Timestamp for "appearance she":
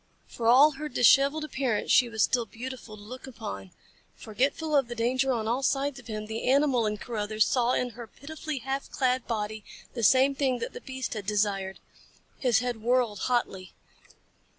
1.43-2.09